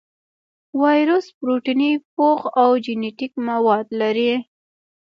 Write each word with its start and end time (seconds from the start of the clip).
وایرس 0.81 1.25
پروتیني 1.37 1.91
پوښ 2.15 2.41
او 2.61 2.69
جینیټیک 2.83 3.33
مواد 3.49 3.85
لري. 4.01 4.33